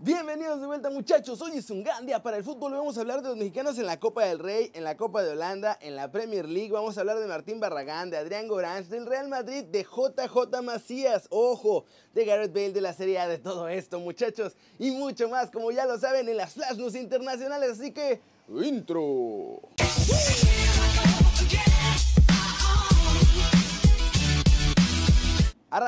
Bienvenidos 0.00 0.60
de 0.60 0.68
vuelta 0.68 0.90
muchachos, 0.90 1.42
hoy 1.42 1.56
es 1.56 1.68
un 1.70 1.82
gran 1.82 2.06
día 2.06 2.22
para 2.22 2.36
el 2.36 2.44
fútbol, 2.44 2.70
vamos 2.70 2.96
a 2.96 3.00
hablar 3.00 3.20
de 3.20 3.30
los 3.30 3.36
mexicanos 3.36 3.80
en 3.80 3.86
la 3.86 3.98
Copa 3.98 4.24
del 4.26 4.38
Rey, 4.38 4.70
en 4.72 4.84
la 4.84 4.96
Copa 4.96 5.24
de 5.24 5.30
Holanda, 5.32 5.76
en 5.80 5.96
la 5.96 6.12
Premier 6.12 6.48
League, 6.48 6.70
vamos 6.70 6.96
a 6.96 7.00
hablar 7.00 7.18
de 7.18 7.26
Martín 7.26 7.58
Barragán, 7.58 8.08
de 8.08 8.16
Adrián 8.16 8.46
Goranz, 8.46 8.88
del 8.90 9.06
Real 9.06 9.28
Madrid, 9.28 9.64
de 9.64 9.82
JJ 9.82 10.62
Macías, 10.62 11.26
ojo, 11.30 11.84
de 12.14 12.24
Gareth 12.24 12.52
Bale, 12.52 12.72
de 12.72 12.80
la 12.80 12.92
Serie 12.92 13.18
A, 13.18 13.26
de 13.26 13.38
todo 13.38 13.68
esto 13.68 13.98
muchachos, 13.98 14.54
y 14.78 14.92
mucho 14.92 15.28
más, 15.28 15.50
como 15.50 15.72
ya 15.72 15.84
lo 15.84 15.98
saben, 15.98 16.28
en 16.28 16.36
las 16.36 16.54
Flash 16.54 16.76
News 16.76 16.94
internacionales, 16.94 17.70
así 17.70 17.90
que, 17.90 18.20
intro. 18.62 19.60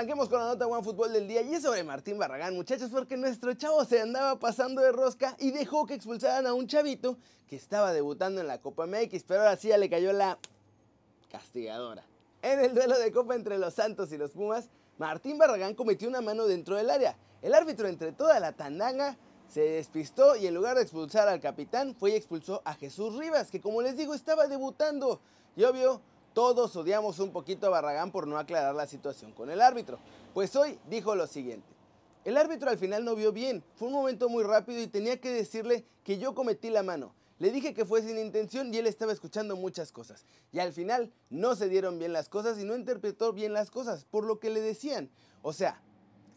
Arranquemos 0.01 0.31
con 0.31 0.39
la 0.41 0.47
nota 0.47 0.67
One 0.67 0.83
Fútbol 0.83 1.13
del 1.13 1.29
día 1.29 1.43
y 1.43 1.53
es 1.53 1.63
sobre 1.63 1.85
Martín 1.85 2.19
Barragán, 2.19 2.55
muchachos, 2.55 2.89
porque 2.91 3.19
nuestro 3.19 3.53
chavo 3.53 3.85
se 3.85 4.01
andaba 4.01 4.39
pasando 4.39 4.81
de 4.81 4.93
rosca 4.93 5.37
y 5.39 5.51
dejó 5.51 5.85
que 5.85 5.93
expulsaran 5.93 6.47
a 6.47 6.55
un 6.55 6.67
chavito 6.67 7.19
que 7.47 7.57
estaba 7.57 7.93
debutando 7.93 8.41
en 8.41 8.47
la 8.47 8.63
Copa 8.63 8.87
MX, 8.87 9.25
pero 9.25 9.41
ahora 9.41 9.59
sí 9.59 9.69
ya 9.69 9.77
le 9.77 9.91
cayó 9.91 10.15
la 10.15 10.39
castigadora. 11.31 12.03
En 12.41 12.61
el 12.61 12.75
duelo 12.75 12.99
de 12.99 13.13
Copa 13.13 13.35
entre 13.35 13.59
los 13.59 13.75
Santos 13.75 14.11
y 14.11 14.17
los 14.17 14.31
Pumas, 14.31 14.71
Martín 14.97 15.37
Barragán 15.37 15.75
cometió 15.75 16.09
una 16.09 16.23
mano 16.23 16.47
dentro 16.47 16.77
del 16.77 16.89
área. 16.89 17.15
El 17.43 17.53
árbitro 17.53 17.87
entre 17.87 18.13
toda 18.13 18.41
la 18.41 18.53
tandanga 18.53 19.19
se 19.49 19.61
despistó 19.61 20.35
y 20.35 20.47
en 20.47 20.55
lugar 20.55 20.77
de 20.77 20.83
expulsar 20.83 21.29
al 21.29 21.43
capitán, 21.43 21.95
fue 21.95 22.13
y 22.13 22.15
expulsó 22.15 22.63
a 22.65 22.73
Jesús 22.73 23.19
Rivas, 23.19 23.51
que 23.51 23.61
como 23.61 23.83
les 23.83 23.99
digo 23.99 24.15
estaba 24.15 24.47
debutando. 24.47 25.21
Y 25.57 25.65
obvio, 25.65 26.01
todos 26.33 26.75
odiamos 26.77 27.19
un 27.19 27.33
poquito 27.33 27.67
a 27.67 27.71
Barragán 27.71 28.13
por 28.13 28.27
no 28.27 28.39
aclarar 28.39 28.75
la 28.75 28.87
situación 28.87 29.33
con 29.33 29.51
el 29.51 29.61
árbitro. 29.61 29.99
Pues 30.35 30.55
hoy 30.57 30.79
dijo 30.89 31.15
lo 31.15 31.27
siguiente. 31.27 31.67
El 32.25 32.37
árbitro 32.37 32.69
al 32.71 32.79
final 32.79 33.05
no 33.05 33.15
vio 33.15 33.33
bien, 33.33 33.65
fue 33.77 33.89
un 33.89 33.95
momento 33.95 34.29
muy 34.29 34.45
rápido 34.45 34.81
y 34.81 34.87
tenía 34.87 35.21
que 35.21 35.33
decirle 35.33 35.87
que 36.05 36.19
yo 36.19 36.35
cometí 36.35 36.69
la 36.69 36.83
mano. 36.83 37.15
Le 37.39 37.51
dije 37.51 37.73
que 37.73 37.87
fue 37.87 38.03
sin 38.03 38.19
intención 38.19 38.73
y 38.73 38.77
él 38.77 38.87
estaba 38.87 39.13
escuchando 39.13 39.57
muchas 39.57 39.91
cosas. 39.91 40.27
Y 40.53 40.59
al 40.59 40.75
final 40.75 41.11
no 41.31 41.57
se 41.57 41.71
dieron 41.71 41.99
bien 41.99 42.13
las 42.13 42.29
cosas 42.29 42.59
y 42.59 42.65
no 42.65 42.77
interpretó 42.77 43.33
bien 43.33 43.55
las 43.55 43.71
cosas 43.71 44.05
por 44.05 44.25
lo 44.25 44.39
que 44.39 44.51
le 44.51 44.61
decían. 44.61 45.09
O 45.41 45.55
sea, 45.55 45.81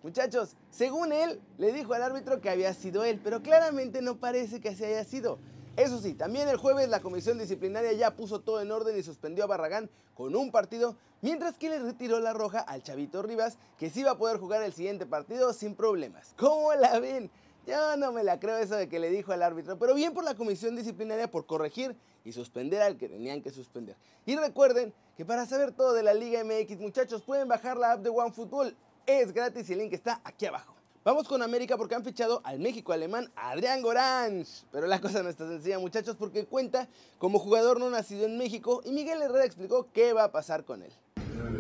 muchachos, 0.02 0.55
según 0.71 1.11
él, 1.11 1.41
le 1.58 1.73
dijo 1.73 1.94
al 1.94 2.03
árbitro 2.03 2.39
que 2.39 2.49
había 2.49 2.73
sido 2.73 3.03
él, 3.03 3.19
pero 3.21 3.44
claramente 3.44 4.02
no 4.02 4.17
parece 4.17 4.61
que 4.61 4.69
así 4.69 4.86
haya 4.86 5.03
sido. 5.03 5.39
Eso 5.75 5.99
sí, 5.99 6.13
también 6.13 6.47
el 6.49 6.57
jueves 6.57 6.88
la 6.88 6.99
comisión 6.99 7.39
disciplinaria 7.39 7.91
ya 7.93 8.16
puso 8.16 8.41
todo 8.41 8.61
en 8.61 8.71
orden 8.71 8.95
y 8.95 9.02
suspendió 9.02 9.43
a 9.43 9.47
Barragán 9.47 9.89
con 10.13 10.35
un 10.35 10.52
partido, 10.52 10.95
mientras 11.21 11.57
que 11.57 11.69
le 11.69 11.80
retiró 11.80 12.19
la 12.19 12.31
roja 12.31 12.59
al 12.59 12.83
Chavito 12.83 13.23
Rivas, 13.23 13.57
que 13.80 13.89
sí 13.89 14.03
va 14.03 14.11
a 14.11 14.17
poder 14.19 14.38
jugar 14.38 14.61
el 14.61 14.73
siguiente 14.73 15.07
partido 15.07 15.52
sin 15.52 15.73
problemas. 15.73 16.35
¿Cómo 16.38 16.75
la 16.75 16.99
ven? 16.99 17.31
Yo 17.65 17.97
no 17.97 18.11
me 18.11 18.23
la 18.23 18.39
creo 18.39 18.57
eso 18.57 18.75
de 18.75 18.88
que 18.88 18.99
le 18.99 19.09
dijo 19.09 19.31
al 19.31 19.41
árbitro, 19.41 19.80
pero 19.80 19.95
bien 19.95 20.13
por 20.13 20.23
la 20.23 20.35
comisión 20.35 20.75
disciplinaria 20.75 21.31
por 21.31 21.47
corregir 21.47 21.95
y 22.23 22.33
suspender 22.33 22.83
al 22.83 22.97
que 22.97 23.09
tenían 23.09 23.41
que 23.41 23.49
suspender. 23.49 23.95
Y 24.27 24.35
recuerden 24.35 24.93
que 25.17 25.25
para 25.25 25.47
saber 25.47 25.71
todo 25.71 25.93
de 25.93 26.03
la 26.03 26.13
Liga 26.13 26.43
MX, 26.43 26.80
muchachos, 26.81 27.23
pueden 27.23 27.47
bajar 27.47 27.77
la 27.77 27.93
app 27.93 28.02
de 28.02 28.09
OneFootball. 28.09 28.75
Es 29.08 29.33
gratis 29.33 29.69
y 29.69 29.73
el 29.73 29.80
link 29.80 29.93
está 29.93 30.21
aquí 30.23 30.45
abajo. 30.45 30.72
Vamos 31.05 31.27
con 31.27 31.41
América 31.41 31.75
porque 31.75 31.95
han 31.95 32.05
fichado 32.05 32.39
al 32.45 32.59
México 32.59 32.93
alemán 32.93 33.29
Adrián 33.35 33.81
Goranz. 33.81 34.63
Pero 34.71 34.87
la 34.87 35.01
cosa 35.01 35.21
no 35.21 35.27
está 35.27 35.45
sencilla, 35.45 35.77
muchachos, 35.77 36.15
porque 36.17 36.45
cuenta 36.45 36.87
como 37.17 37.39
jugador 37.39 37.77
no 37.77 37.89
nacido 37.89 38.25
en 38.25 38.37
México 38.37 38.81
y 38.85 38.93
Miguel 38.93 39.21
Herrera 39.21 39.43
explicó 39.43 39.89
qué 39.91 40.13
va 40.13 40.23
a 40.23 40.31
pasar 40.31 40.63
con 40.63 40.81
él. 40.81 40.93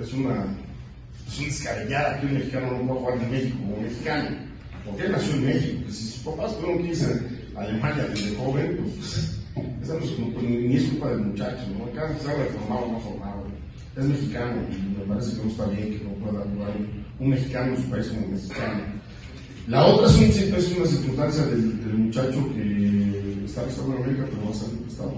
Es 0.01 0.13
una, 0.13 0.45
es 1.27 1.39
descabellada 1.39 2.21
que 2.21 2.27
un 2.27 2.33
mexicano 2.35 2.71
no 2.71 2.87
pueda 2.87 2.99
jugar 3.01 3.17
en 3.17 3.31
México 3.31 3.57
como 3.59 3.81
mexicano. 3.81 4.37
Porque 4.85 5.03
él 5.03 5.11
nació 5.11 5.33
en 5.33 5.45
México. 5.45 5.91
Si 5.91 6.07
sus 6.07 6.23
papás 6.23 6.53
fueron 6.53 6.77
que 6.77 6.93
en 6.93 7.57
Alemania 7.57 8.05
desde 8.05 8.37
joven, 8.37 8.77
pues, 8.81 9.41
esa 9.83 9.97
pues, 9.97 10.41
ni 10.41 10.75
es 10.77 10.89
culpa 10.89 11.09
del 11.09 11.19
muchacho. 11.19 11.63
¿no? 11.77 11.85
Acá 11.87 12.17
se 12.17 12.31
habla 12.31 12.45
de 12.45 12.49
formado 12.51 12.85
o 12.85 12.91
no 12.93 12.99
formado. 13.01 13.43
Es 13.97 14.05
mexicano 14.05 14.61
y 14.71 14.99
me 14.99 15.05
parece 15.05 15.35
que 15.35 15.43
no 15.43 15.51
está 15.51 15.65
bien 15.65 15.99
que 15.99 16.05
no 16.05 16.11
pueda 16.13 16.45
jugar 16.45 16.77
un 17.19 17.29
mexicano 17.29 17.75
en 17.75 17.83
su 17.83 17.89
país 17.89 18.07
como 18.07 18.27
mexicano. 18.27 19.02
La 19.67 19.85
otra 19.85 20.07
es, 20.07 20.17
un, 20.17 20.23
es 20.23 20.77
una 20.77 20.85
circunstancia 20.85 21.45
del, 21.45 21.81
del, 21.85 21.93
muchacho 21.93 22.49
que 22.53 23.45
está 23.45 23.63
prestando 23.63 23.95
en 23.95 24.03
América, 24.03 24.27
pero 24.29 24.45
va 24.45 24.51
a 24.51 24.53
salir 24.53 24.81
prestado. 24.81 25.13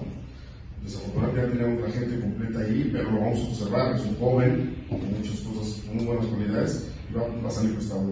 Desafortunadamente 0.84 1.56
tenemos 1.56 1.82
la 1.82 1.90
gente 1.90 2.20
completa 2.20 2.60
ahí, 2.60 2.90
pero 2.92 3.10
lo 3.10 3.20
vamos 3.20 3.40
a 3.40 3.48
observar. 3.48 3.96
Es 3.96 4.02
un 4.02 4.16
joven 4.20 4.86
con 4.88 5.00
muchas 5.00 5.40
cosas, 5.40 5.84
muy 5.92 6.04
buenas 6.04 6.26
cualidades, 6.26 6.88
y 7.10 7.14
va, 7.14 7.26
va 7.42 7.48
a 7.48 7.50
salir 7.50 7.74
prestado. 7.74 8.02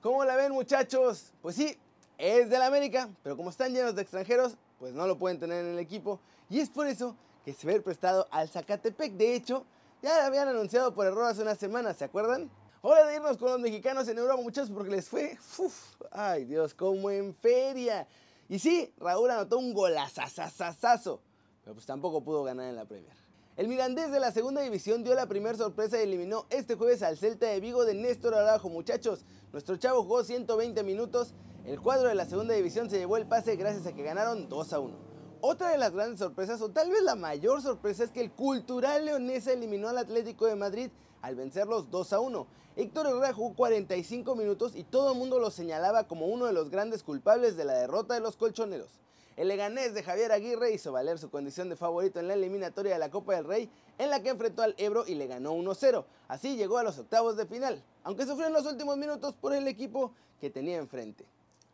¿Cómo 0.00 0.24
la 0.24 0.36
ven, 0.36 0.52
muchachos? 0.52 1.32
Pues 1.42 1.56
sí, 1.56 1.76
es 2.18 2.50
del 2.50 2.62
América, 2.62 3.08
pero 3.24 3.36
como 3.36 3.50
están 3.50 3.72
llenos 3.72 3.96
de 3.96 4.02
extranjeros, 4.02 4.56
pues 4.78 4.94
no 4.94 5.08
lo 5.08 5.18
pueden 5.18 5.40
tener 5.40 5.64
en 5.64 5.72
el 5.72 5.78
equipo. 5.80 6.20
Y 6.48 6.60
es 6.60 6.70
por 6.70 6.86
eso 6.86 7.16
que 7.44 7.52
se 7.52 7.66
ve 7.66 7.80
prestado 7.80 8.28
al 8.30 8.48
Zacatepec. 8.48 9.14
De 9.14 9.34
hecho, 9.34 9.64
ya 10.02 10.18
lo 10.18 10.22
habían 10.26 10.46
anunciado 10.46 10.94
por 10.94 11.06
error 11.06 11.24
hace 11.24 11.42
unas 11.42 11.58
semanas, 11.58 11.96
¿se 11.96 12.04
acuerdan? 12.04 12.48
Hora 12.86 13.06
de 13.06 13.16
irnos 13.16 13.38
con 13.38 13.50
los 13.50 13.60
mexicanos 13.60 14.06
en 14.08 14.18
Europa, 14.18 14.42
muchachos, 14.42 14.70
porque 14.70 14.90
les 14.90 15.08
fue, 15.08 15.38
uf, 15.56 15.94
ay 16.10 16.44
Dios, 16.44 16.74
como 16.74 17.10
en 17.10 17.34
feria. 17.34 18.06
Y 18.46 18.58
sí, 18.58 18.92
Raúl 18.98 19.30
anotó 19.30 19.56
un 19.56 19.72
golazazazazazo, 19.72 21.22
pero 21.62 21.72
pues 21.72 21.86
tampoco 21.86 22.22
pudo 22.22 22.44
ganar 22.44 22.68
en 22.68 22.76
la 22.76 22.84
Premier. 22.84 23.16
El 23.56 23.68
Mirandés 23.68 24.10
de 24.10 24.20
la 24.20 24.32
segunda 24.32 24.60
división 24.60 25.02
dio 25.02 25.14
la 25.14 25.24
primera 25.24 25.56
sorpresa 25.56 25.98
y 25.98 26.02
eliminó 26.02 26.44
este 26.50 26.74
jueves 26.74 27.02
al 27.02 27.16
Celta 27.16 27.46
de 27.46 27.58
Vigo 27.58 27.86
de 27.86 27.94
Néstor 27.94 28.34
Araujo, 28.34 28.68
muchachos. 28.68 29.24
Nuestro 29.50 29.78
chavo 29.78 30.02
jugó 30.02 30.22
120 30.22 30.82
minutos, 30.82 31.32
el 31.64 31.80
cuadro 31.80 32.08
de 32.08 32.14
la 32.14 32.26
segunda 32.26 32.52
división 32.52 32.90
se 32.90 32.98
llevó 32.98 33.16
el 33.16 33.26
pase 33.26 33.56
gracias 33.56 33.86
a 33.86 33.94
que 33.94 34.02
ganaron 34.02 34.50
2 34.50 34.72
a 34.74 34.80
1. 34.80 34.94
Otra 35.40 35.70
de 35.70 35.78
las 35.78 35.92
grandes 35.92 36.18
sorpresas, 36.18 36.60
o 36.60 36.68
tal 36.68 36.90
vez 36.90 37.02
la 37.02 37.14
mayor 37.14 37.62
sorpresa, 37.62 38.04
es 38.04 38.10
que 38.10 38.20
el 38.20 38.30
Cultural 38.30 39.06
Leonesa 39.06 39.54
eliminó 39.54 39.88
al 39.88 39.96
Atlético 39.96 40.44
de 40.44 40.56
Madrid 40.56 40.90
al 41.24 41.36
vencerlos 41.36 41.90
2 41.90 42.12
a 42.12 42.20
1. 42.20 42.46
Héctor 42.76 43.06
Herrera 43.06 43.32
jugó 43.32 43.54
45 43.54 44.36
minutos 44.36 44.76
y 44.76 44.84
todo 44.84 45.12
el 45.12 45.18
mundo 45.18 45.38
lo 45.38 45.50
señalaba 45.50 46.06
como 46.06 46.26
uno 46.26 46.44
de 46.44 46.52
los 46.52 46.68
grandes 46.68 47.02
culpables 47.02 47.56
de 47.56 47.64
la 47.64 47.72
derrota 47.72 48.12
de 48.12 48.20
los 48.20 48.36
colchoneros. 48.36 49.00
El 49.36 49.48
Leganés 49.48 49.94
de 49.94 50.02
Javier 50.02 50.32
Aguirre 50.32 50.72
hizo 50.72 50.92
valer 50.92 51.18
su 51.18 51.30
condición 51.30 51.70
de 51.70 51.76
favorito 51.76 52.20
en 52.20 52.28
la 52.28 52.34
eliminatoria 52.34 52.92
de 52.92 52.98
la 52.98 53.10
Copa 53.10 53.34
del 53.34 53.46
Rey, 53.46 53.70
en 53.96 54.10
la 54.10 54.22
que 54.22 54.28
enfrentó 54.28 54.62
al 54.62 54.74
Ebro 54.76 55.04
y 55.06 55.14
le 55.14 55.26
ganó 55.26 55.54
1-0. 55.54 56.04
Así 56.28 56.56
llegó 56.56 56.76
a 56.76 56.82
los 56.82 56.98
octavos 56.98 57.38
de 57.38 57.46
final, 57.46 57.82
aunque 58.02 58.26
sufrió 58.26 58.46
en 58.46 58.52
los 58.52 58.66
últimos 58.66 58.98
minutos 58.98 59.34
por 59.34 59.54
el 59.54 59.66
equipo 59.66 60.12
que 60.42 60.50
tenía 60.50 60.76
enfrente. 60.76 61.24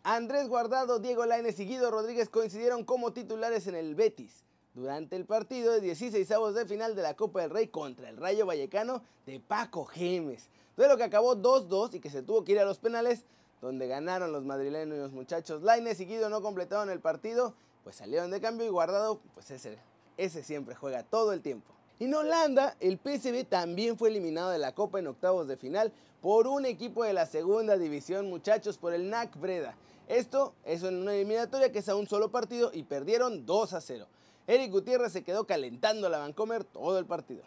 Andrés 0.04 0.48
Guardado, 0.48 1.00
Diego 1.00 1.26
Lainez 1.26 1.58
y 1.58 1.66
Guido 1.66 1.90
Rodríguez 1.90 2.28
coincidieron 2.28 2.84
como 2.84 3.12
titulares 3.12 3.66
en 3.66 3.74
el 3.74 3.96
Betis 3.96 4.44
durante 4.74 5.16
el 5.16 5.24
partido 5.24 5.72
de 5.72 5.80
16 5.80 6.30
avos 6.30 6.54
de 6.54 6.66
final 6.66 6.94
de 6.94 7.02
la 7.02 7.14
Copa 7.14 7.40
del 7.40 7.50
Rey 7.50 7.68
contra 7.68 8.08
el 8.08 8.16
Rayo 8.16 8.46
Vallecano 8.46 9.02
de 9.26 9.40
Paco 9.40 9.84
Gemes. 9.84 10.48
Duelo 10.76 10.96
que 10.96 11.04
acabó 11.04 11.36
2-2 11.36 11.94
y 11.94 12.00
que 12.00 12.10
se 12.10 12.22
tuvo 12.22 12.44
que 12.44 12.52
ir 12.52 12.60
a 12.60 12.64
los 12.64 12.78
penales, 12.78 13.24
donde 13.60 13.88
ganaron 13.88 14.32
los 14.32 14.44
madrileños 14.44 14.96
y 14.96 15.00
los 15.00 15.12
muchachos. 15.12 15.62
Laines 15.62 16.00
y 16.00 16.06
Guido 16.06 16.30
no 16.30 16.40
completaron 16.40 16.88
el 16.90 17.00
partido, 17.00 17.54
pues 17.84 17.96
salieron 17.96 18.30
de 18.30 18.40
cambio 18.40 18.66
y 18.66 18.70
guardado, 18.70 19.20
pues 19.34 19.50
ese, 19.50 19.78
ese 20.16 20.42
siempre 20.42 20.74
juega 20.74 21.02
todo 21.02 21.32
el 21.32 21.42
tiempo. 21.42 21.72
En 21.98 22.14
Holanda, 22.14 22.76
el 22.80 22.98
PSV 22.98 23.44
también 23.44 23.98
fue 23.98 24.08
eliminado 24.08 24.50
de 24.50 24.58
la 24.58 24.74
Copa 24.74 24.98
en 24.98 25.08
octavos 25.08 25.48
de 25.48 25.58
final 25.58 25.92
por 26.22 26.46
un 26.46 26.64
equipo 26.64 27.04
de 27.04 27.12
la 27.12 27.26
segunda 27.26 27.76
división, 27.76 28.30
muchachos, 28.30 28.78
por 28.78 28.94
el 28.94 29.10
NAC 29.10 29.38
Breda. 29.38 29.74
Esto 30.08 30.54
es 30.64 30.82
en 30.82 30.96
una 30.96 31.14
eliminatoria 31.14 31.70
que 31.70 31.80
es 31.80 31.88
a 31.88 31.96
un 31.96 32.06
solo 32.06 32.30
partido 32.30 32.70
y 32.72 32.84
perdieron 32.84 33.44
2 33.44 33.72
a 33.74 33.80
0. 33.80 34.06
Eric 34.50 34.72
Gutiérrez 34.72 35.12
se 35.12 35.22
quedó 35.22 35.46
calentando 35.46 36.08
la 36.08 36.18
Vancomer 36.18 36.64
todo 36.64 36.98
el 36.98 37.06
partido. 37.06 37.44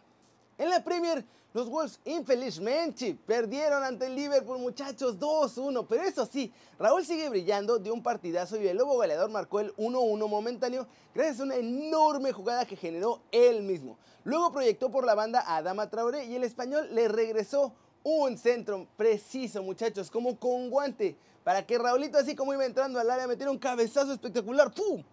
En 0.58 0.69
la 0.69 0.86
Premier, 0.86 1.25
los 1.53 1.69
Wolves 1.69 2.00
infelizmente 2.06 3.18
perdieron 3.28 3.84
ante 3.84 4.06
el 4.06 4.16
Liverpool, 4.16 4.58
muchachos, 4.58 5.19
2-1. 5.19 5.86
Pero 5.90 6.03
eso 6.03 6.25
sí, 6.25 6.53
Raúl 6.80 7.06
sigue 7.06 7.28
brillando, 7.28 7.78
dio 7.78 7.94
un 7.94 8.02
partidazo 8.02 8.56
y 8.56 8.69
el 8.69 8.78
lobo 8.78 8.94
goleador 8.94 9.29
marcó 9.29 9.59
el 9.59 9.76
1-1 9.76 10.29
momentáneo 10.29 10.88
gracias 11.14 11.41
a 11.41 11.44
una 11.44 11.55
enorme 11.55 12.32
jugada 12.32 12.66
que 12.66 12.78
generó 12.78 13.20
él 13.34 13.64
mismo. 13.64 13.97
Luego 14.23 14.53
proyectó 14.53 14.90
por 14.90 15.06
la 15.06 15.14
banda 15.14 15.44
a 15.46 15.58
Adama 15.58 15.90
Traoré 15.90 16.23
y 16.23 16.35
el 16.38 16.46
español 16.46 16.88
le 16.96 17.09
regresó 17.09 17.73
un 18.03 18.38
centro 18.38 18.88
preciso, 18.96 19.61
muchachos, 19.61 20.09
como 20.09 20.40
con 20.40 20.70
guante, 20.70 21.17
para 21.44 21.66
que 21.66 21.78
Raulito, 21.78 22.17
así 22.17 22.34
como 22.34 22.53
iba 22.53 22.66
entrando 22.66 22.97
al 22.97 23.11
área, 23.11 23.28
metiera 23.28 23.52
un 23.52 23.59
cabezazo 23.59 24.14
espectacular. 24.14 24.73
¡Pum! 24.73 25.03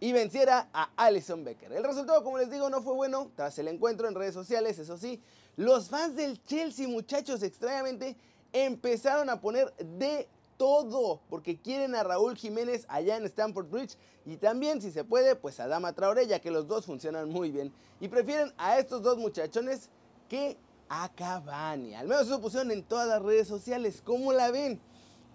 Y 0.00 0.12
venciera 0.12 0.68
a 0.72 0.90
Alison 0.96 1.44
Becker. 1.44 1.72
El 1.72 1.84
resultado, 1.84 2.22
como 2.22 2.38
les 2.38 2.50
digo, 2.50 2.68
no 2.70 2.82
fue 2.82 2.94
bueno 2.94 3.30
tras 3.34 3.58
el 3.58 3.68
encuentro 3.68 4.08
en 4.08 4.14
redes 4.14 4.34
sociales, 4.34 4.78
eso 4.78 4.98
sí. 4.98 5.22
Los 5.56 5.88
fans 5.88 6.16
del 6.16 6.42
Chelsea, 6.44 6.86
muchachos, 6.86 7.42
extrañamente 7.42 8.16
empezaron 8.52 9.30
a 9.30 9.40
poner 9.40 9.74
de 9.76 10.28
todo 10.56 11.20
porque 11.28 11.60
quieren 11.60 11.94
a 11.94 12.02
Raúl 12.02 12.36
Jiménez 12.36 12.86
allá 12.88 13.16
en 13.16 13.24
Stamford 13.26 13.68
Bridge 13.68 13.96
y 14.26 14.36
también, 14.38 14.82
si 14.82 14.90
se 14.90 15.04
puede, 15.04 15.36
pues 15.36 15.60
a 15.60 15.68
Dama 15.68 15.92
Traoré, 15.92 16.26
ya 16.26 16.40
que 16.40 16.50
los 16.50 16.66
dos 16.66 16.84
funcionan 16.84 17.30
muy 17.30 17.52
bien. 17.52 17.72
Y 18.00 18.08
prefieren 18.08 18.52
a 18.58 18.76
estos 18.78 19.00
dos 19.00 19.18
muchachones 19.18 19.88
que 20.28 20.56
a 20.88 21.08
Cavani. 21.14 21.94
Al 21.94 22.08
menos 22.08 22.26
eso 22.26 22.40
pusieron 22.40 22.72
en 22.72 22.82
todas 22.82 23.06
las 23.06 23.22
redes 23.22 23.46
sociales. 23.46 24.02
¿Cómo 24.04 24.32
la 24.32 24.50
ven? 24.50 24.80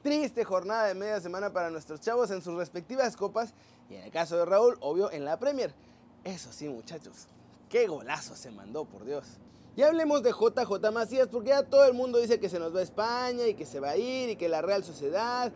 Triste 0.01 0.43
jornada 0.43 0.87
de 0.87 0.95
media 0.95 1.19
semana 1.19 1.51
para 1.53 1.69
nuestros 1.69 1.99
chavos 1.99 2.31
en 2.31 2.41
sus 2.41 2.55
respectivas 2.55 3.15
copas 3.15 3.53
y 3.89 3.95
en 3.95 4.03
el 4.03 4.11
caso 4.11 4.37
de 4.37 4.45
Raúl, 4.45 4.77
obvio, 4.79 5.11
en 5.11 5.25
la 5.25 5.37
Premier. 5.37 5.73
Eso 6.23 6.51
sí, 6.51 6.67
muchachos, 6.67 7.27
qué 7.69 7.87
golazo 7.87 8.35
se 8.35 8.51
mandó, 8.51 8.85
por 8.85 9.05
Dios. 9.05 9.25
Y 9.75 9.83
hablemos 9.83 10.21
de 10.23 10.31
JJ 10.31 10.91
Macías, 10.91 11.27
porque 11.27 11.49
ya 11.49 11.63
todo 11.63 11.85
el 11.85 11.93
mundo 11.93 12.19
dice 12.19 12.39
que 12.39 12.49
se 12.49 12.59
nos 12.59 12.75
va 12.75 12.79
a 12.79 12.83
España 12.83 13.47
y 13.47 13.53
que 13.53 13.65
se 13.65 13.79
va 13.79 13.91
a 13.91 13.97
ir 13.97 14.29
y 14.29 14.35
que 14.35 14.49
la 14.49 14.61
Real 14.61 14.83
Sociedad, 14.83 15.51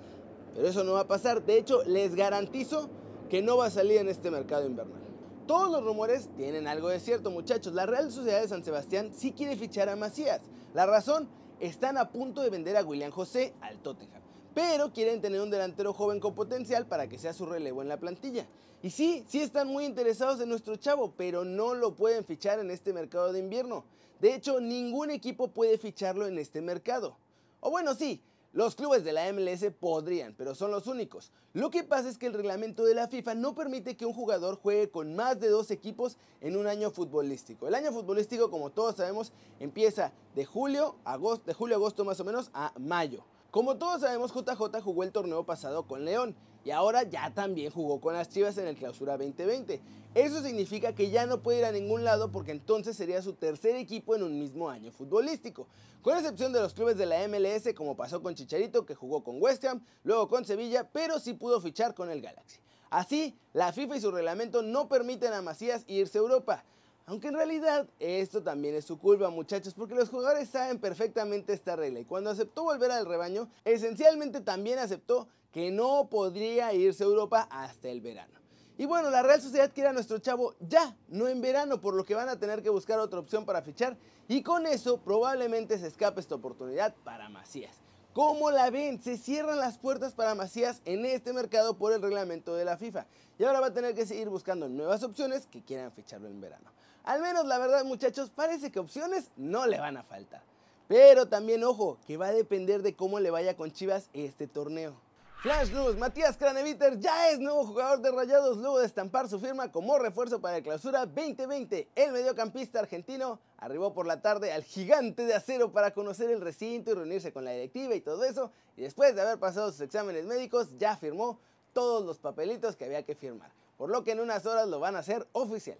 pero 0.53 0.68
eso 0.68 0.83
no 0.83 0.94
va 0.94 1.01
a 1.01 1.07
pasar. 1.07 1.44
De 1.44 1.57
hecho, 1.57 1.83
les 1.83 2.15
garantizo 2.15 2.89
que 3.30 3.41
no 3.41 3.57
va 3.57 3.65
a 3.68 3.71
salir 3.71 3.98
en 3.98 4.07
este 4.07 4.31
mercado 4.31 4.65
invernal. 4.65 5.01
Todos 5.48 5.69
los 5.69 5.83
rumores 5.83 6.30
tienen 6.38 6.68
algo 6.68 6.89
de 6.89 7.00
cierto, 7.00 7.30
muchachos. 7.30 7.74
La 7.74 7.86
Real 7.86 8.12
Sociedad 8.12 8.41
de 8.41 8.48
San 8.48 8.63
Sebastián 8.63 9.12
sí 9.13 9.31
quiere 9.31 9.56
fichar 9.57 9.89
a 9.89 9.95
Macías. 9.95 10.41
La 10.74 10.86
razón, 10.86 11.27
están 11.59 11.98
a 11.98 12.09
punto 12.09 12.41
de 12.41 12.50
vender 12.50 12.77
a 12.77 12.83
William 12.83 13.12
José 13.12 13.53
al 13.62 13.77
Tottenham. 13.80 14.21
Pero 14.55 14.93
quieren 14.93 15.21
tener 15.21 15.41
un 15.41 15.51
delantero 15.51 15.93
joven 15.93 16.21
con 16.21 16.33
potencial 16.33 16.87
para 16.87 17.07
que 17.07 17.19
sea 17.19 17.33
su 17.33 17.45
relevo 17.45 17.81
en 17.81 17.89
la 17.89 17.99
plantilla. 17.99 18.47
Y 18.81 18.89
sí, 18.89 19.25
sí 19.27 19.41
están 19.41 19.67
muy 19.67 19.83
interesados 19.83 20.39
en 20.39 20.47
nuestro 20.47 20.77
chavo, 20.77 21.13
pero 21.17 21.43
no 21.43 21.75
lo 21.75 21.93
pueden 21.93 22.23
fichar 22.23 22.59
en 22.59 22.71
este 22.71 22.93
mercado 22.93 23.33
de 23.33 23.39
invierno. 23.39 23.83
De 24.21 24.33
hecho, 24.33 24.61
ningún 24.61 25.11
equipo 25.11 25.49
puede 25.49 25.77
ficharlo 25.77 26.25
en 26.25 26.39
este 26.39 26.61
mercado. 26.61 27.17
O 27.59 27.69
bueno, 27.69 27.95
sí, 27.95 28.23
los 28.53 28.75
clubes 28.75 29.03
de 29.03 29.11
la 29.11 29.31
MLS 29.33 29.65
podrían, 29.77 30.33
pero 30.37 30.55
son 30.55 30.71
los 30.71 30.87
únicos. 30.87 31.33
Lo 31.51 31.69
que 31.69 31.83
pasa 31.83 32.07
es 32.07 32.17
que 32.17 32.27
el 32.27 32.33
reglamento 32.33 32.85
de 32.85 32.95
la 32.95 33.09
FIFA 33.09 33.35
no 33.35 33.55
permite 33.55 33.97
que 33.97 34.05
un 34.05 34.13
jugador 34.13 34.55
juegue 34.55 34.89
con 34.89 35.17
más 35.17 35.37
de 35.41 35.49
dos 35.49 35.69
equipos 35.69 36.15
en 36.39 36.55
un 36.55 36.65
año 36.65 36.91
futbolístico. 36.91 37.67
El 37.67 37.75
año 37.75 37.91
futbolístico, 37.91 38.49
como 38.49 38.69
todos 38.69 38.95
sabemos, 38.95 39.33
empieza 39.59 40.13
de 40.33 40.45
julio, 40.45 40.95
agosto, 41.03 41.45
de 41.45 41.53
julio 41.53 41.75
a 41.75 41.79
agosto 41.79 42.05
más 42.05 42.21
o 42.21 42.23
menos 42.23 42.49
a 42.53 42.71
mayo. 42.79 43.25
Como 43.55 43.77
todos 43.77 44.01
sabemos, 44.01 44.33
JJ 44.33 44.81
jugó 44.81 45.03
el 45.03 45.13
torneo 45.13 45.45
pasado 45.45 45.87
con 45.87 46.03
León 46.03 46.35
y 46.65 46.71
ahora 46.71 47.03
ya 47.03 47.33
también 47.33 47.71
jugó 47.71 48.01
con 48.01 48.13
las 48.13 48.27
Chivas 48.27 48.57
en 48.57 48.67
el 48.67 48.75
Clausura 48.75 49.13
2020. 49.13 49.81
Eso 50.13 50.43
significa 50.43 50.91
que 50.91 51.09
ya 51.09 51.25
no 51.25 51.41
puede 51.41 51.59
ir 51.59 51.63
a 51.63 51.71
ningún 51.71 52.03
lado 52.03 52.33
porque 52.33 52.51
entonces 52.51 52.97
sería 52.97 53.21
su 53.21 53.31
tercer 53.31 53.77
equipo 53.77 54.13
en 54.13 54.23
un 54.23 54.37
mismo 54.37 54.69
año 54.69 54.91
futbolístico. 54.91 55.67
Con 56.01 56.17
excepción 56.17 56.51
de 56.51 56.59
los 56.59 56.73
clubes 56.73 56.97
de 56.97 57.05
la 57.05 57.25
MLS 57.29 57.73
como 57.73 57.95
pasó 57.95 58.21
con 58.21 58.35
Chicharito 58.35 58.85
que 58.85 58.93
jugó 58.93 59.23
con 59.23 59.41
West 59.41 59.63
Ham, 59.63 59.81
luego 60.03 60.27
con 60.27 60.43
Sevilla, 60.43 60.89
pero 60.91 61.21
sí 61.21 61.31
pudo 61.31 61.61
fichar 61.61 61.95
con 61.95 62.09
el 62.09 62.19
Galaxy. 62.19 62.59
Así, 62.89 63.37
la 63.53 63.71
FIFA 63.71 63.95
y 63.95 64.01
su 64.01 64.11
reglamento 64.11 64.63
no 64.63 64.89
permiten 64.89 65.31
a 65.31 65.41
Macías 65.41 65.85
irse 65.87 66.17
a 66.17 66.21
Europa. 66.21 66.65
Aunque 67.07 67.27
en 67.27 67.35
realidad 67.35 67.87
esto 67.99 68.41
también 68.41 68.73
es 68.73 68.85
su 68.85 68.97
culpa 68.97 69.29
muchachos 69.29 69.75
porque 69.75 69.93
los 69.93 70.09
jugadores 70.09 70.49
saben 70.49 70.79
perfectamente 70.79 71.53
esta 71.53 71.75
regla 71.75 71.99
y 71.99 72.05
cuando 72.05 72.31
aceptó 72.31 72.63
volver 72.63 72.89
al 72.89 73.05
rebaño 73.05 73.47
esencialmente 73.63 74.41
también 74.41 74.79
aceptó 74.79 75.27
que 75.51 75.69
no 75.69 76.09
podría 76.09 76.73
irse 76.73 77.03
a 77.03 77.07
Europa 77.07 77.47
hasta 77.51 77.89
el 77.89 78.01
verano. 78.01 78.39
Y 78.77 78.85
bueno, 78.85 79.09
la 79.09 79.21
Real 79.21 79.39
Sociedad 79.39 79.71
quiere 79.73 79.89
a 79.89 79.93
nuestro 79.93 80.17
chavo 80.17 80.55
ya, 80.59 80.97
no 81.07 81.27
en 81.27 81.41
verano, 81.41 81.79
por 81.79 81.93
lo 81.93 82.03
que 82.03 82.15
van 82.15 82.27
a 82.27 82.39
tener 82.39 82.61
que 82.61 82.69
buscar 82.69 82.99
otra 82.99 83.19
opción 83.19 83.45
para 83.45 83.61
fichar 83.61 83.95
y 84.27 84.41
con 84.41 84.65
eso 84.65 84.97
probablemente 84.97 85.77
se 85.77 85.87
escape 85.87 86.19
esta 86.19 86.35
oportunidad 86.35 86.95
para 87.03 87.29
Macías. 87.29 87.77
¿Cómo 88.15 88.50
la 88.50 88.69
ven? 88.69 89.03
Se 89.03 89.17
cierran 89.17 89.59
las 89.59 89.77
puertas 89.77 90.13
para 90.13 90.35
Macías 90.35 90.81
en 90.85 91.06
este 91.06 91.33
mercado 91.33 91.77
por 91.77 91.91
el 91.91 92.01
reglamento 92.01 92.56
de 92.56 92.63
la 92.63 92.77
FIFA 92.77 93.06
y 93.38 93.44
ahora 93.44 93.59
va 93.59 93.67
a 93.67 93.73
tener 93.73 93.94
que 93.94 94.06
seguir 94.06 94.29
buscando 94.29 94.69
nuevas 94.69 95.03
opciones 95.03 95.47
que 95.47 95.62
quieran 95.62 95.91
ficharlo 95.91 96.29
en 96.29 96.39
verano. 96.39 96.71
Al 97.03 97.21
menos 97.21 97.45
la 97.45 97.57
verdad 97.57 97.83
muchachos, 97.83 98.31
parece 98.33 98.71
que 98.71 98.79
opciones 98.79 99.31
no 99.35 99.67
le 99.67 99.81
van 99.81 99.97
a 99.97 100.03
faltar. 100.03 100.41
Pero 100.88 101.27
también 101.27 101.65
ojo, 101.65 101.97
que 102.07 102.15
va 102.15 102.27
a 102.27 102.31
depender 102.31 102.83
de 102.83 102.95
cómo 102.95 103.19
le 103.19 103.31
vaya 103.31 103.57
con 103.57 103.73
Chivas 103.73 104.09
este 104.13 104.47
torneo. 104.47 104.95
Flash 105.41 105.71
News, 105.71 105.97
Matías 105.97 106.38
Craneviter 106.38 106.97
ya 106.97 107.29
es 107.31 107.39
nuevo 107.39 107.67
jugador 107.67 108.00
de 108.00 108.12
Rayados 108.12 108.57
luego 108.57 108.79
de 108.79 108.85
estampar 108.85 109.27
su 109.27 109.41
firma 109.41 109.73
como 109.73 110.00
refuerzo 110.00 110.39
para 110.39 110.59
la 110.59 110.63
clausura 110.63 111.06
2020. 111.06 111.89
El 111.94 112.13
mediocampista 112.13 112.79
argentino 112.79 113.41
arribó 113.65 113.94
por 113.94 114.06
la 114.06 114.21
tarde 114.21 114.53
al 114.53 114.63
gigante 114.63 115.25
de 115.25 115.33
acero 115.33 115.71
para 115.71 115.91
conocer 115.91 116.29
el 116.29 116.39
recinto 116.39 116.91
y 116.91 116.94
reunirse 116.94 117.33
con 117.33 117.45
la 117.45 117.51
directiva 117.51 117.95
y 117.95 118.01
todo 118.01 118.23
eso. 118.23 118.51
Y 118.77 118.83
después 118.83 119.15
de 119.15 119.21
haber 119.21 119.39
pasado 119.39 119.71
sus 119.71 119.81
exámenes 119.81 120.25
médicos 120.25 120.77
ya 120.77 120.95
firmó 120.95 121.39
todos 121.73 122.06
los 122.06 122.19
papelitos 122.19 122.75
que 122.75 122.85
había 122.85 123.01
que 123.01 123.15
firmar. 123.15 123.51
Por 123.75 123.89
lo 123.89 124.03
que 124.03 124.12
en 124.12 124.19
unas 124.19 124.45
horas 124.45 124.67
lo 124.67 124.79
van 124.79 124.95
a 124.95 125.00
hacer 125.00 125.27
oficial. 125.31 125.79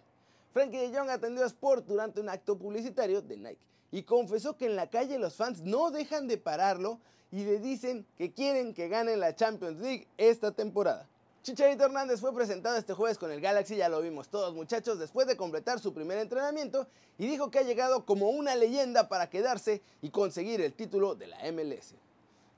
Frankie 0.52 0.78
de 0.80 0.98
Jong 0.98 1.12
atendió 1.12 1.44
a 1.44 1.48
Sport 1.48 1.86
durante 1.86 2.20
un 2.20 2.30
acto 2.30 2.58
publicitario 2.58 3.22
de 3.22 3.38
Nike 3.38 3.62
y 3.92 4.02
confesó 4.02 4.58
que 4.58 4.66
en 4.66 4.76
la 4.76 4.90
calle 4.90 5.20
los 5.20 5.36
fans 5.36 5.62
no 5.62 5.92
dejan 5.92 6.28
de 6.28 6.40
pararlo 6.40 7.00
y 7.32 7.44
le 7.44 7.60
dicen 7.60 8.08
que 8.18 8.34
quieren 8.34 8.74
que 8.74 8.88
gane 8.88 9.16
la 9.16 9.36
Champions 9.36 9.80
League 9.80 10.08
esta 10.18 10.52
temporada. 10.52 11.08
Chicharito 11.46 11.86
Hernández 11.86 12.22
fue 12.22 12.34
presentado 12.34 12.76
este 12.76 12.96
jueves 12.96 13.20
con 13.20 13.32
el 13.32 13.40
Galaxy, 13.40 13.76
ya 13.76 13.88
lo 13.88 14.02
vimos 14.02 14.30
todos 14.30 14.56
muchachos, 14.56 14.98
después 14.98 15.28
de 15.28 15.38
completar 15.38 15.80
su 15.80 15.94
primer 15.94 16.18
entrenamiento 16.18 16.88
y 17.20 17.28
dijo 17.28 17.52
que 17.52 17.60
ha 17.60 17.62
llegado 17.62 18.04
como 18.04 18.32
una 18.32 18.56
leyenda 18.56 19.10
para 19.10 19.30
quedarse 19.30 19.84
y 20.02 20.10
conseguir 20.10 20.60
el 20.62 20.74
título 20.74 21.14
de 21.14 21.28
la 21.28 21.38
MLS. 21.52 21.94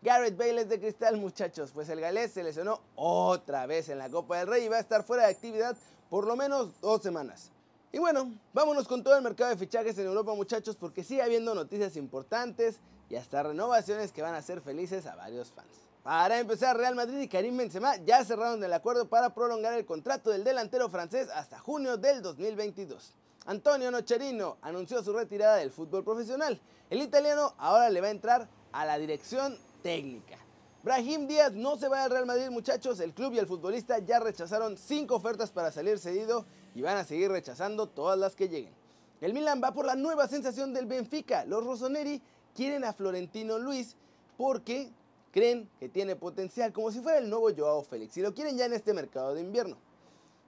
Garrett 0.01 0.37
Bale 0.37 0.61
es 0.61 0.69
de 0.69 0.79
cristal 0.79 1.17
muchachos, 1.17 1.71
pues 1.73 1.89
el 1.89 1.99
galés 1.99 2.31
se 2.31 2.43
lesionó 2.43 2.79
otra 2.95 3.65
vez 3.65 3.89
en 3.89 3.97
la 3.97 4.09
Copa 4.09 4.37
del 4.37 4.47
Rey 4.47 4.63
y 4.63 4.69
va 4.69 4.77
a 4.77 4.79
estar 4.79 5.03
fuera 5.03 5.23
de 5.23 5.33
actividad 5.33 5.75
por 6.09 6.25
lo 6.25 6.37
menos 6.37 6.79
dos 6.79 7.01
semanas. 7.01 7.51
Y 7.91 7.99
bueno, 7.99 8.31
vámonos 8.53 8.87
con 8.87 9.03
todo 9.03 9.17
el 9.17 9.21
mercado 9.21 9.49
de 9.49 9.57
fichajes 9.57 9.97
en 9.97 10.05
Europa 10.05 10.33
muchachos 10.33 10.77
porque 10.77 11.03
sigue 11.03 11.21
habiendo 11.21 11.53
noticias 11.53 11.97
importantes 11.97 12.79
y 13.09 13.17
hasta 13.17 13.43
renovaciones 13.43 14.13
que 14.13 14.21
van 14.21 14.33
a 14.33 14.37
hacer 14.37 14.61
felices 14.61 15.07
a 15.07 15.17
varios 15.17 15.51
fans. 15.51 15.86
Para 16.07 16.39
empezar, 16.39 16.77
Real 16.77 16.95
Madrid 16.95 17.19
y 17.19 17.27
Karim 17.27 17.57
Benzema 17.57 17.97
ya 17.97 18.23
cerraron 18.23 18.63
el 18.63 18.71
acuerdo 18.71 19.09
para 19.09 19.33
prolongar 19.33 19.73
el 19.73 19.85
contrato 19.85 20.29
del 20.29 20.45
delantero 20.45 20.87
francés 20.87 21.27
hasta 21.35 21.59
junio 21.59 21.97
del 21.97 22.21
2022. 22.21 23.13
Antonio 23.45 23.91
Nocherino 23.91 24.55
anunció 24.61 25.03
su 25.03 25.11
retirada 25.11 25.57
del 25.57 25.69
fútbol 25.69 26.05
profesional. 26.05 26.61
El 26.89 27.01
italiano 27.01 27.55
ahora 27.57 27.89
le 27.89 27.99
va 27.99 28.07
a 28.07 28.11
entrar 28.11 28.47
a 28.71 28.85
la 28.85 28.97
dirección 28.97 29.57
técnica. 29.83 30.37
Brahim 30.81 31.27
Díaz 31.27 31.51
no 31.51 31.75
se 31.75 31.89
va 31.89 32.05
al 32.05 32.11
Real 32.11 32.25
Madrid 32.25 32.51
muchachos, 32.51 33.01
el 33.01 33.13
club 33.13 33.33
y 33.33 33.39
el 33.39 33.47
futbolista 33.47 33.99
ya 33.99 34.21
rechazaron 34.21 34.77
cinco 34.77 35.15
ofertas 35.15 35.51
para 35.51 35.73
salir 35.73 35.99
cedido 35.99 36.45
y 36.73 36.83
van 36.83 36.95
a 36.95 37.03
seguir 37.03 37.31
rechazando 37.31 37.85
todas 37.85 38.17
las 38.17 38.33
que 38.33 38.47
lleguen. 38.47 38.73
El 39.19 39.33
Milan 39.33 39.61
va 39.61 39.73
por 39.73 39.85
la 39.85 39.97
nueva 39.97 40.29
sensación 40.29 40.73
del 40.73 40.85
Benfica. 40.85 41.43
Los 41.43 41.65
Rossoneri 41.65 42.21
quieren 42.55 42.85
a 42.85 42.93
Florentino 42.93 43.59
Luis 43.59 43.97
porque 44.37 44.93
creen 45.37 45.69
que 45.79 45.87
tiene 45.87 46.15
potencial, 46.15 46.73
como 46.73 46.91
si 46.91 46.99
fuera 46.99 47.19
el 47.19 47.29
nuevo 47.29 47.51
Joao 47.55 47.83
Félix, 47.83 48.17
y 48.17 48.21
lo 48.21 48.33
quieren 48.33 48.57
ya 48.57 48.65
en 48.65 48.73
este 48.73 48.91
mercado 48.91 49.35
de 49.35 49.41
invierno. 49.41 49.77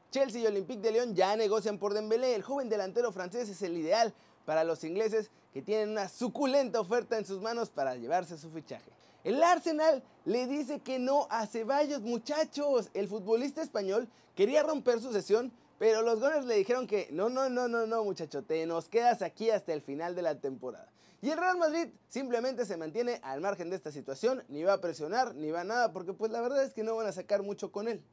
Chelsea 0.09 0.41
y 0.41 0.47
Olympique 0.47 0.81
de 0.81 0.91
Lyon 0.91 1.13
ya 1.13 1.35
negocian 1.35 1.77
por 1.77 1.93
Dembélé, 1.93 2.33
el 2.33 2.41
joven 2.41 2.69
delantero 2.69 3.11
francés 3.11 3.49
es 3.49 3.61
el 3.61 3.77
ideal 3.77 4.15
para 4.45 4.63
los 4.63 4.83
ingleses 4.83 5.29
que 5.53 5.61
tienen 5.61 5.89
una 5.89 6.09
suculenta 6.09 6.79
oferta 6.79 7.19
en 7.19 7.25
sus 7.27 7.39
manos 7.39 7.69
para 7.69 7.97
llevarse 7.97 8.35
su 8.39 8.49
fichaje. 8.49 8.89
El 9.23 9.43
Arsenal 9.43 10.01
le 10.25 10.47
dice 10.47 10.79
que 10.79 10.97
no 10.97 11.27
a 11.29 11.45
Ceballos, 11.45 12.01
muchachos. 12.01 12.89
El 12.95 13.07
futbolista 13.07 13.61
español 13.61 14.09
quería 14.35 14.63
romper 14.63 15.01
su 15.01 15.13
sesión, 15.13 15.51
pero 15.79 16.01
los 16.01 16.19
Gunners 16.19 16.45
le 16.45 16.55
dijeron 16.55 16.85
que 16.85 17.07
no, 17.11 17.29
no, 17.29 17.49
no, 17.49 17.69
no, 17.69 17.87
no, 17.87 18.03
muchacho, 18.03 18.43
te 18.43 18.65
nos 18.65 18.89
quedas 18.89 19.21
aquí 19.21 19.49
hasta 19.49 19.73
el 19.73 19.81
final 19.81 20.13
de 20.13 20.21
la 20.21 20.35
temporada. 20.39 20.91
Y 21.21 21.29
el 21.29 21.37
Real 21.37 21.57
Madrid 21.57 21.87
simplemente 22.09 22.65
se 22.65 22.77
mantiene 22.77 23.19
al 23.23 23.41
margen 23.41 23.69
de 23.69 23.77
esta 23.77 23.91
situación, 23.91 24.43
ni 24.49 24.63
va 24.63 24.73
a 24.73 24.81
presionar, 24.81 25.35
ni 25.35 25.51
va 25.51 25.61
a 25.61 25.63
nada, 25.63 25.93
porque 25.93 26.13
pues 26.13 26.31
la 26.31 26.41
verdad 26.41 26.63
es 26.63 26.73
que 26.73 26.83
no 26.83 26.95
van 26.95 27.07
a 27.07 27.11
sacar 27.13 27.43
mucho 27.43 27.71
con 27.71 27.87
él. 27.87 28.03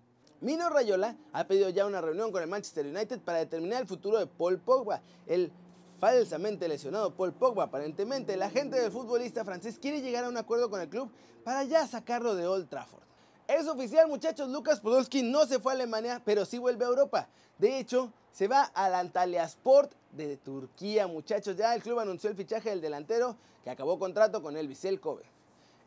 Mino 0.40 0.68
Rayola 0.68 1.16
ha 1.32 1.46
pedido 1.46 1.68
ya 1.70 1.86
una 1.86 2.00
reunión 2.00 2.30
con 2.30 2.42
el 2.42 2.48
Manchester 2.48 2.86
United 2.86 3.20
para 3.20 3.38
determinar 3.38 3.82
el 3.82 3.88
futuro 3.88 4.18
de 4.18 4.26
Paul 4.26 4.58
Pogba, 4.58 5.02
el 5.26 5.50
falsamente 5.98 6.68
lesionado 6.68 7.14
Paul 7.14 7.32
Pogba. 7.32 7.64
Aparentemente, 7.64 8.36
la 8.36 8.50
gente 8.50 8.80
del 8.80 8.92
futbolista 8.92 9.44
francés 9.44 9.78
quiere 9.80 10.02
llegar 10.02 10.24
a 10.24 10.28
un 10.28 10.36
acuerdo 10.36 10.70
con 10.70 10.80
el 10.80 10.88
club 10.88 11.10
para 11.42 11.64
ya 11.64 11.86
sacarlo 11.86 12.34
de 12.34 12.46
Old 12.46 12.68
Trafford. 12.68 13.02
Es 13.48 13.68
oficial, 13.68 14.08
muchachos, 14.08 14.48
Lucas 14.48 14.80
Podolski 14.80 15.22
no 15.22 15.46
se 15.46 15.60
fue 15.60 15.72
a 15.72 15.74
Alemania, 15.76 16.20
pero 16.24 16.44
sí 16.44 16.58
vuelve 16.58 16.84
a 16.84 16.88
Europa. 16.88 17.28
De 17.58 17.78
hecho, 17.78 18.12
se 18.32 18.48
va 18.48 18.62
al 18.74 18.92
Antalya 18.94 19.44
Sport 19.44 19.92
de 20.10 20.36
Turquía, 20.36 21.06
muchachos. 21.06 21.56
Ya 21.56 21.72
el 21.72 21.80
club 21.80 22.00
anunció 22.00 22.28
el 22.28 22.34
fichaje 22.34 22.70
del 22.70 22.80
delantero 22.80 23.36
que 23.62 23.70
acabó 23.70 24.00
contrato 24.00 24.42
con 24.42 24.56
el 24.56 24.66
Vissel 24.66 25.00
Kobe. 25.00 25.22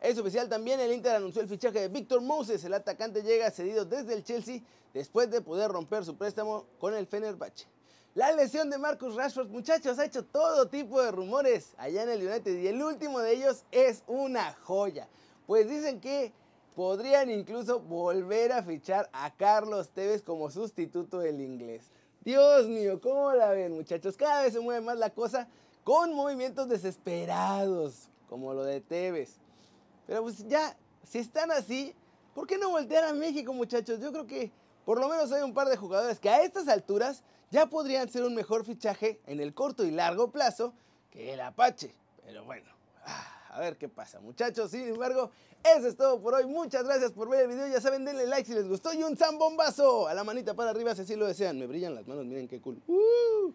Es 0.00 0.18
oficial 0.18 0.48
también, 0.48 0.80
el 0.80 0.90
Inter 0.90 1.16
anunció 1.16 1.42
el 1.42 1.48
fichaje 1.48 1.80
de 1.80 1.88
Víctor 1.88 2.22
Moses. 2.22 2.64
El 2.64 2.72
atacante 2.72 3.22
llega 3.22 3.50
cedido 3.50 3.84
desde 3.84 4.14
el 4.14 4.24
Chelsea 4.24 4.62
después 4.94 5.30
de 5.30 5.42
poder 5.42 5.70
romper 5.70 6.04
su 6.06 6.16
préstamo 6.16 6.64
con 6.78 6.94
el 6.94 7.06
Fenerbahce. 7.06 7.66
La 8.14 8.32
lesión 8.32 8.70
de 8.70 8.78
Marcus 8.78 9.14
Rashford, 9.14 9.50
muchachos, 9.50 9.98
ha 9.98 10.06
hecho 10.06 10.24
todo 10.24 10.66
tipo 10.68 11.00
de 11.02 11.12
rumores 11.12 11.74
allá 11.76 12.02
en 12.04 12.08
el 12.08 12.26
United 12.26 12.58
y 12.58 12.68
el 12.68 12.82
último 12.82 13.20
de 13.20 13.34
ellos 13.34 13.64
es 13.70 14.02
una 14.06 14.54
joya. 14.62 15.08
Pues 15.46 15.68
dicen 15.68 16.00
que 16.00 16.32
podrían 16.80 17.30
incluso 17.30 17.78
volver 17.80 18.52
a 18.52 18.62
fichar 18.62 19.10
a 19.12 19.30
Carlos 19.34 19.90
Tevez 19.90 20.22
como 20.22 20.50
sustituto 20.50 21.18
del 21.18 21.38
inglés. 21.42 21.90
Dios 22.22 22.68
mío, 22.68 22.98
¿cómo 23.02 23.34
la 23.34 23.50
ven 23.50 23.74
muchachos? 23.74 24.16
Cada 24.16 24.44
vez 24.44 24.54
se 24.54 24.60
mueve 24.60 24.80
más 24.80 24.96
la 24.96 25.10
cosa 25.10 25.46
con 25.84 26.14
movimientos 26.14 26.70
desesperados, 26.70 28.08
como 28.30 28.54
lo 28.54 28.64
de 28.64 28.80
Tevez. 28.80 29.36
Pero 30.06 30.22
pues 30.22 30.48
ya 30.48 30.74
si 31.06 31.18
están 31.18 31.50
así, 31.50 31.94
¿por 32.34 32.46
qué 32.46 32.56
no 32.56 32.70
voltear 32.70 33.04
a 33.04 33.12
México, 33.12 33.52
muchachos? 33.52 34.00
Yo 34.00 34.10
creo 34.10 34.26
que 34.26 34.50
por 34.86 34.98
lo 34.98 35.06
menos 35.06 35.30
hay 35.32 35.42
un 35.42 35.52
par 35.52 35.68
de 35.68 35.76
jugadores 35.76 36.18
que 36.18 36.30
a 36.30 36.44
estas 36.44 36.66
alturas 36.66 37.24
ya 37.50 37.66
podrían 37.66 38.08
ser 38.08 38.24
un 38.24 38.34
mejor 38.34 38.64
fichaje 38.64 39.20
en 39.26 39.40
el 39.40 39.52
corto 39.52 39.84
y 39.84 39.90
largo 39.90 40.30
plazo 40.30 40.72
que 41.10 41.34
el 41.34 41.42
Apache. 41.42 41.94
Pero 42.24 42.42
bueno, 42.46 42.70
ah, 43.04 43.39
a 43.52 43.60
ver 43.60 43.76
qué 43.76 43.88
pasa, 43.88 44.20
muchachos. 44.20 44.70
Sin 44.70 44.88
embargo, 44.88 45.30
eso 45.62 45.88
es 45.88 45.96
todo 45.96 46.20
por 46.20 46.34
hoy. 46.34 46.46
Muchas 46.46 46.84
gracias 46.84 47.12
por 47.12 47.28
ver 47.28 47.42
el 47.42 47.48
video. 47.48 47.66
Ya 47.66 47.80
saben, 47.80 48.04
denle 48.04 48.26
like 48.26 48.46
si 48.46 48.54
les 48.54 48.68
gustó 48.68 48.92
y 48.94 49.02
un 49.02 49.16
zambombazo 49.16 50.08
a 50.08 50.14
la 50.14 50.24
manita 50.24 50.54
para 50.54 50.70
arriba 50.70 50.94
si 50.94 51.02
así 51.02 51.16
lo 51.16 51.26
desean. 51.26 51.58
Me 51.58 51.66
brillan 51.66 51.94
las 51.94 52.06
manos, 52.06 52.24
miren 52.26 52.48
qué 52.48 52.60
cool. 52.60 52.80
Uh. 52.86 53.52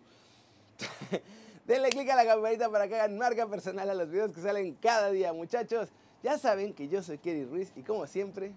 denle 1.66 1.90
click 1.90 2.10
a 2.10 2.16
la 2.16 2.26
campanita 2.26 2.70
para 2.70 2.88
que 2.88 2.96
hagan 2.96 3.18
marca 3.18 3.48
personal 3.48 3.90
a 3.90 3.94
los 3.94 4.10
videos 4.10 4.34
que 4.34 4.42
salen 4.42 4.76
cada 4.76 5.12
día, 5.12 5.34
muchachos. 5.34 5.90
Ya 6.24 6.38
saben 6.38 6.74
que 6.74 6.88
yo 6.88 7.02
soy 7.02 7.18
Kerry 7.18 7.46
Ruiz 7.46 7.72
y 7.76 7.84
como 7.84 8.08
siempre, 8.08 8.54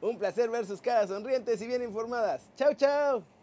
un 0.00 0.18
placer 0.18 0.50
ver 0.50 0.66
sus 0.66 0.80
caras 0.80 1.08
sonrientes 1.08 1.60
y 1.62 1.66
bien 1.66 1.82
informadas. 1.82 2.50
Chau, 2.56 2.74
chau. 2.74 3.35